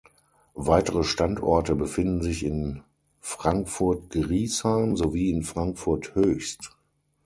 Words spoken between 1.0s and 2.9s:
Standorte befinden sich in